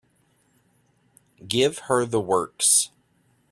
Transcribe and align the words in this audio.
Give 1.47 1.77
her 1.87 2.07
the 2.07 2.19
works. 2.19 2.89